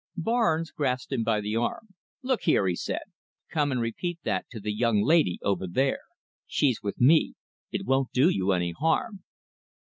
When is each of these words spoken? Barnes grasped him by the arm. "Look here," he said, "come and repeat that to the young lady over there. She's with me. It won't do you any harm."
Barnes 0.17 0.71
grasped 0.71 1.11
him 1.13 1.23
by 1.23 1.41
the 1.41 1.55
arm. 1.55 1.89
"Look 2.23 2.41
here," 2.45 2.65
he 2.65 2.75
said, 2.75 3.03
"come 3.51 3.71
and 3.71 3.79
repeat 3.79 4.17
that 4.23 4.49
to 4.49 4.59
the 4.59 4.73
young 4.73 5.03
lady 5.03 5.37
over 5.43 5.67
there. 5.67 6.01
She's 6.47 6.81
with 6.81 6.99
me. 6.99 7.35
It 7.71 7.85
won't 7.85 8.09
do 8.11 8.27
you 8.27 8.51
any 8.51 8.71
harm." 8.71 9.23